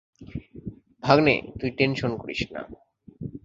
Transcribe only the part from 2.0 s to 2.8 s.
করিস না।